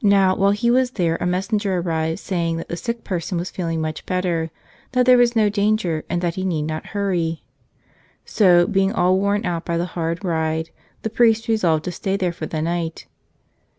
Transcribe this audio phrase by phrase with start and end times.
[0.00, 3.50] Now, while he was there a messenger arrived say¬ ing that the sick person was
[3.50, 4.50] feeling much better,
[4.92, 7.42] that there was no danger, and that he need not hurry.
[8.24, 10.70] So, being all worn out by the hard ride,
[11.02, 13.04] the priest resolved to stay there for the night.